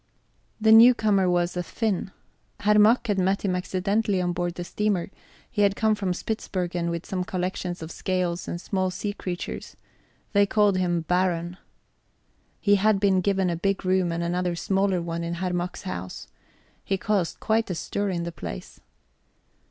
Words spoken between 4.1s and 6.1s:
on board the steamer; he had come